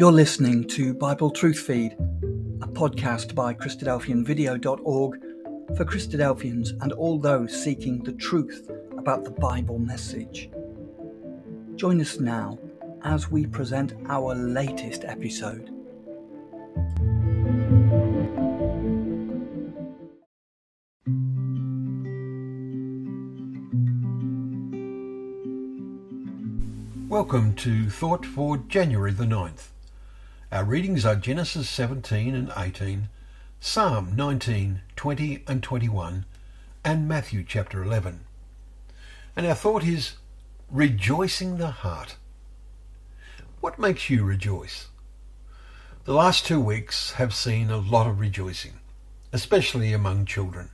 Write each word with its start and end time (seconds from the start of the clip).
You're 0.00 0.10
listening 0.12 0.66
to 0.68 0.94
Bible 0.94 1.30
Truth 1.30 1.58
Feed, 1.58 1.92
a 2.62 2.66
podcast 2.66 3.34
by 3.34 3.52
Christadelphianvideo.org 3.52 5.20
for 5.76 5.84
Christadelphians 5.84 6.70
and 6.82 6.92
all 6.92 7.18
those 7.18 7.62
seeking 7.62 8.02
the 8.02 8.14
truth 8.14 8.70
about 8.96 9.24
the 9.24 9.30
Bible 9.30 9.78
message. 9.78 10.48
Join 11.76 12.00
us 12.00 12.18
now 12.18 12.58
as 13.04 13.30
we 13.30 13.44
present 13.44 13.92
our 14.08 14.34
latest 14.34 15.04
episode. 15.04 15.68
Welcome 27.10 27.52
to 27.56 27.90
Thought 27.90 28.24
for 28.24 28.56
January 28.56 29.12
the 29.12 29.26
9th. 29.26 29.72
Our 30.52 30.64
readings 30.64 31.06
are 31.06 31.14
Genesis 31.14 31.70
17 31.70 32.34
and 32.34 32.52
18, 32.56 33.08
Psalm 33.60 34.16
19, 34.16 34.80
20 34.96 35.44
and 35.46 35.62
21, 35.62 36.24
and 36.84 37.06
Matthew 37.06 37.44
chapter 37.46 37.84
11. 37.84 38.24
And 39.36 39.46
our 39.46 39.54
thought 39.54 39.84
is 39.84 40.14
rejoicing 40.68 41.58
the 41.58 41.70
heart. 41.70 42.16
What 43.60 43.78
makes 43.78 44.10
you 44.10 44.24
rejoice? 44.24 44.88
The 46.04 46.14
last 46.14 46.44
two 46.44 46.60
weeks 46.60 47.12
have 47.12 47.32
seen 47.32 47.70
a 47.70 47.76
lot 47.76 48.08
of 48.08 48.18
rejoicing, 48.18 48.80
especially 49.32 49.92
among 49.92 50.26
children. 50.26 50.70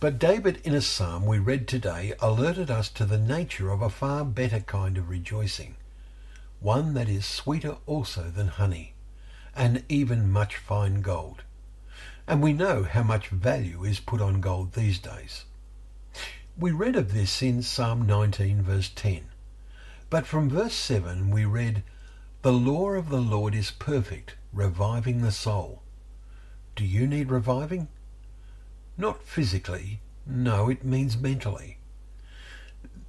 But 0.00 0.18
David, 0.18 0.60
in 0.64 0.74
a 0.74 0.82
psalm 0.82 1.24
we 1.24 1.38
read 1.38 1.66
today, 1.66 2.12
alerted 2.20 2.70
us 2.70 2.90
to 2.90 3.06
the 3.06 3.16
nature 3.16 3.70
of 3.70 3.80
a 3.80 3.88
far 3.88 4.22
better 4.22 4.60
kind 4.60 4.98
of 4.98 5.08
rejoicing 5.08 5.76
one 6.64 6.94
that 6.94 7.10
is 7.10 7.26
sweeter 7.26 7.76
also 7.84 8.22
than 8.22 8.48
honey, 8.48 8.94
and 9.54 9.84
even 9.86 10.32
much 10.32 10.56
fine 10.56 11.02
gold. 11.02 11.42
And 12.26 12.42
we 12.42 12.54
know 12.54 12.84
how 12.84 13.02
much 13.02 13.28
value 13.28 13.84
is 13.84 14.00
put 14.00 14.22
on 14.22 14.40
gold 14.40 14.72
these 14.72 14.98
days. 14.98 15.44
We 16.58 16.70
read 16.70 16.96
of 16.96 17.12
this 17.12 17.42
in 17.42 17.60
Psalm 17.60 18.06
19 18.06 18.62
verse 18.62 18.90
10. 18.94 19.24
But 20.08 20.26
from 20.26 20.48
verse 20.48 20.72
7 20.72 21.30
we 21.30 21.44
read, 21.44 21.82
The 22.40 22.52
law 22.54 22.92
of 22.92 23.10
the 23.10 23.20
Lord 23.20 23.54
is 23.54 23.70
perfect, 23.70 24.36
reviving 24.50 25.20
the 25.20 25.32
soul. 25.32 25.82
Do 26.76 26.86
you 26.86 27.06
need 27.06 27.30
reviving? 27.30 27.88
Not 28.96 29.22
physically, 29.22 30.00
no, 30.26 30.70
it 30.70 30.82
means 30.82 31.18
mentally. 31.18 31.76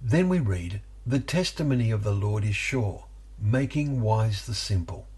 Then 0.00 0.30
we 0.30 0.38
read, 0.38 0.80
The 1.06 1.20
testimony 1.20 1.90
of 1.90 2.02
the 2.02 2.14
Lord 2.14 2.44
is 2.44 2.56
sure, 2.56 3.04
making 3.42 4.00
wise 4.00 4.46
the 4.46 4.54
simple. 4.54 5.08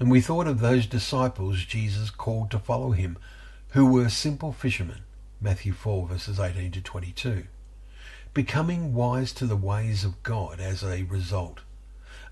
And 0.00 0.10
we 0.10 0.22
thought 0.22 0.46
of 0.46 0.60
those 0.60 0.86
disciples 0.86 1.64
Jesus 1.64 2.08
called 2.08 2.50
to 2.50 2.58
follow 2.58 2.92
him, 2.92 3.18
who 3.70 3.86
were 3.86 4.08
simple 4.08 4.52
fishermen, 4.52 5.02
Matthew 5.40 5.72
4 5.72 6.08
verses 6.08 6.40
18 6.40 6.72
to 6.72 6.80
22, 6.80 7.44
becoming 8.32 8.94
wise 8.94 9.32
to 9.34 9.46
the 9.46 9.56
ways 9.56 10.04
of 10.04 10.22
God 10.22 10.58
as 10.58 10.82
a 10.82 11.02
result, 11.02 11.60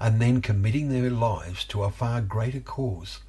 and 0.00 0.20
then 0.20 0.40
committing 0.40 0.88
their 0.88 1.10
lives 1.10 1.64
to 1.66 1.84
a 1.84 1.90
far 1.90 2.22
greater 2.22 2.60
cause, 2.60 3.20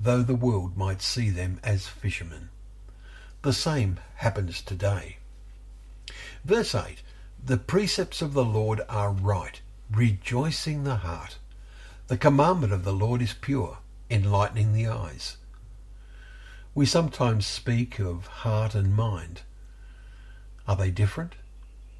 though 0.00 0.22
the 0.22 0.34
world 0.34 0.76
might 0.76 1.02
see 1.02 1.28
them 1.28 1.60
as 1.62 1.86
fishermen. 1.86 2.48
The 3.42 3.52
same 3.52 4.00
happens 4.16 4.62
today. 4.62 5.18
Verse 6.44 6.74
8 6.74 7.02
The 7.44 7.58
precepts 7.58 8.22
of 8.22 8.32
the 8.32 8.44
Lord 8.44 8.80
are 8.88 9.12
right, 9.12 9.60
rejoicing 9.90 10.84
the 10.84 10.96
heart. 10.96 11.38
The 12.08 12.16
commandment 12.16 12.72
of 12.72 12.84
the 12.84 12.92
Lord 12.92 13.22
is 13.22 13.34
pure, 13.34 13.78
enlightening 14.10 14.72
the 14.72 14.86
eyes. 14.86 15.36
We 16.74 16.86
sometimes 16.86 17.46
speak 17.46 17.98
of 17.98 18.26
heart 18.26 18.74
and 18.74 18.94
mind. 18.94 19.42
Are 20.68 20.76
they 20.76 20.90
different? 20.90 21.34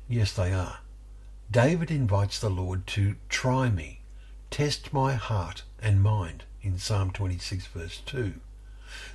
Yes, 0.08 0.32
they 0.32 0.52
are. 0.52 0.78
David 1.50 1.90
invites 1.90 2.38
the 2.38 2.50
Lord 2.50 2.86
to 2.88 3.16
try 3.28 3.70
me, 3.70 4.00
test 4.50 4.92
my 4.92 5.14
heart 5.14 5.62
and 5.80 6.02
mind 6.02 6.44
in 6.62 6.78
Psalm 6.78 7.12
26 7.12 7.66
verse 7.66 8.02
2. 8.04 8.34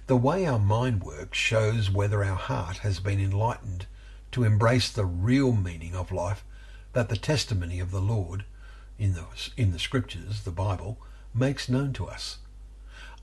The 0.08 0.18
way 0.18 0.46
our 0.46 0.60
mind 0.60 1.04
works 1.04 1.38
shows 1.38 1.90
whether 1.90 2.24
our 2.24 2.36
heart 2.36 2.78
has 2.78 3.00
been 3.00 3.20
enlightened 3.20 3.86
to 4.32 4.44
embrace 4.44 4.92
the 4.92 5.06
real 5.06 5.52
meaning 5.54 5.96
of 5.96 6.12
life 6.12 6.44
that 6.94 7.10
the 7.10 7.18
testimony 7.18 7.80
of 7.80 7.92
the 7.92 8.02
Lord 8.02 8.46
in 9.02 9.14
the, 9.14 9.26
in 9.58 9.72
the 9.72 9.80
scriptures, 9.80 10.42
the 10.44 10.52
Bible, 10.52 10.96
makes 11.34 11.68
known 11.68 11.92
to 11.92 12.06
us. 12.06 12.38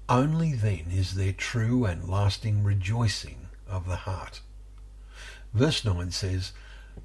Only 0.08 0.52
then 0.52 0.86
is 0.90 1.14
there 1.14 1.32
true 1.32 1.84
and 1.84 2.08
lasting 2.08 2.64
rejoicing 2.64 3.46
of 3.68 3.86
the 3.86 3.94
heart. 3.94 4.40
Verse 5.54 5.84
9 5.84 6.10
says, 6.10 6.50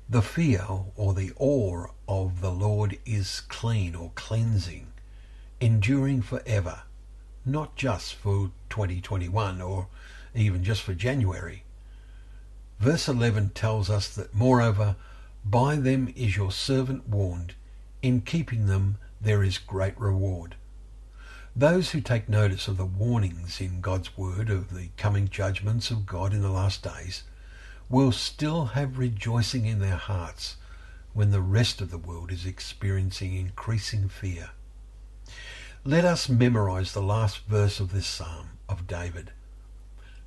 The 0.09 0.23
fear 0.23 0.65
or 0.95 1.13
the 1.13 1.33
awe 1.37 1.85
of 2.07 2.41
the 2.41 2.49
Lord 2.49 2.97
is 3.05 3.41
clean 3.41 3.93
or 3.93 4.11
cleansing, 4.15 4.87
enduring 5.61 6.23
forever, 6.23 6.81
not 7.45 7.75
just 7.75 8.15
for 8.15 8.49
2021 8.71 9.61
or 9.61 9.87
even 10.33 10.63
just 10.63 10.81
for 10.81 10.95
January. 10.95 11.63
Verse 12.79 13.07
11 13.07 13.49
tells 13.49 13.91
us 13.91 14.07
that, 14.15 14.33
moreover, 14.33 14.95
by 15.45 15.75
them 15.75 16.11
is 16.15 16.35
your 16.35 16.51
servant 16.51 17.07
warned, 17.07 17.53
in 18.03 18.21
keeping 18.21 18.67
them 18.67 18.97
there 19.21 19.41
is 19.41 19.57
great 19.57 19.97
reward. 19.97 20.55
Those 21.55 21.91
who 21.91 22.01
take 22.01 22.27
notice 22.27 22.67
of 22.67 22.75
the 22.75 22.85
warnings 22.85 23.61
in 23.61 23.79
God's 23.79 24.17
word 24.17 24.49
of 24.49 24.73
the 24.75 24.89
coming 24.97 25.29
judgments 25.29 25.89
of 25.89 26.05
God 26.05 26.33
in 26.33 26.41
the 26.41 26.49
last 26.49 26.83
days 26.83 27.23
will 27.89 28.11
still 28.11 28.65
have 28.65 28.97
rejoicing 28.97 29.65
in 29.65 29.79
their 29.79 29.95
hearts 29.95 30.57
when 31.13 31.31
the 31.31 31.41
rest 31.41 31.79
of 31.79 31.91
the 31.91 31.97
world 31.97 32.31
is 32.31 32.45
experiencing 32.45 33.35
increasing 33.35 34.09
fear. 34.09 34.49
Let 35.85 36.03
us 36.03 36.27
memorize 36.27 36.91
the 36.91 37.01
last 37.01 37.45
verse 37.45 37.79
of 37.79 37.93
this 37.93 38.07
psalm 38.07 38.49
of 38.67 38.87
David. 38.87 39.31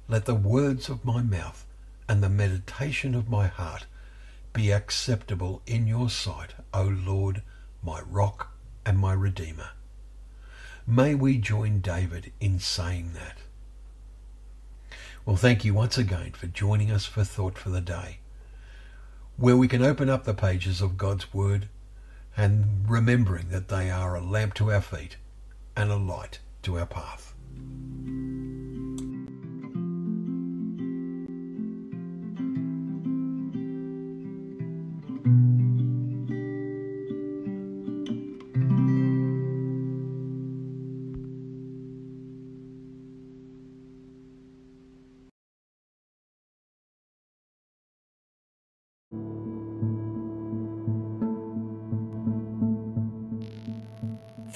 Let 0.08 0.24
the 0.24 0.34
words 0.34 0.88
of 0.88 1.04
my 1.04 1.20
mouth 1.22 1.66
and 2.08 2.22
the 2.22 2.30
meditation 2.30 3.14
of 3.14 3.28
my 3.28 3.48
heart 3.48 3.84
be 4.52 4.70
acceptable 4.70 5.60
in 5.66 5.86
your 5.86 6.08
sight, 6.08 6.54
O 6.72 6.84
Lord, 6.84 7.42
my 7.86 8.00
rock 8.00 8.52
and 8.84 8.98
my 8.98 9.12
redeemer. 9.12 9.70
May 10.88 11.14
we 11.14 11.38
join 11.38 11.78
David 11.78 12.32
in 12.40 12.58
saying 12.58 13.12
that. 13.14 13.38
Well, 15.24 15.36
thank 15.36 15.64
you 15.64 15.72
once 15.72 15.96
again 15.96 16.32
for 16.32 16.48
joining 16.48 16.90
us 16.90 17.04
for 17.04 17.22
Thought 17.22 17.56
for 17.56 17.70
the 17.70 17.80
Day, 17.80 18.18
where 19.36 19.56
we 19.56 19.68
can 19.68 19.84
open 19.84 20.10
up 20.10 20.24
the 20.24 20.34
pages 20.34 20.82
of 20.82 20.98
God's 20.98 21.32
Word 21.32 21.68
and 22.36 22.84
remembering 22.88 23.50
that 23.50 23.68
they 23.68 23.88
are 23.88 24.16
a 24.16 24.20
lamp 24.20 24.54
to 24.54 24.72
our 24.72 24.80
feet 24.80 25.16
and 25.76 25.92
a 25.92 25.96
light 25.96 26.40
to 26.62 26.80
our 26.80 26.86
path. 26.86 27.35